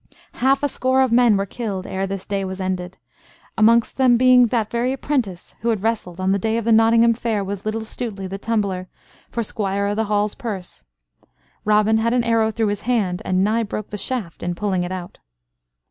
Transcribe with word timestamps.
Half 0.33 0.63
a 0.63 0.67
score 0.67 1.01
of 1.03 1.11
men 1.11 1.37
were 1.37 1.45
killed 1.45 1.85
ere 1.85 2.07
this 2.07 2.25
day 2.25 2.43
was 2.43 2.59
ended, 2.59 2.97
amongst 3.55 3.97
them 3.97 4.17
being 4.17 4.47
that 4.47 4.71
very 4.71 4.93
apprentice 4.93 5.53
who 5.61 5.69
had 5.69 5.83
wrestled 5.83 6.19
on 6.19 6.31
the 6.31 6.39
day 6.39 6.57
of 6.57 6.65
Nottingham 6.65 7.13
Fair 7.13 7.43
with 7.43 7.65
little 7.67 7.81
Stuteley, 7.81 8.27
the 8.27 8.39
tumbler, 8.39 8.87
for 9.29 9.43
Squire 9.43 9.85
o' 9.85 9.93
th' 9.93 10.07
Hall's 10.07 10.33
purse. 10.33 10.85
Robin 11.65 11.99
had 11.99 12.15
an 12.15 12.23
arrow 12.23 12.49
through 12.49 12.69
his 12.69 12.81
hand, 12.81 13.21
and 13.25 13.43
nigh 13.43 13.61
broke 13.61 13.91
the 13.91 13.95
shaft 13.99 14.41
in 14.41 14.55
pulling 14.55 14.81
it 14.81 14.91
out. 14.91 15.19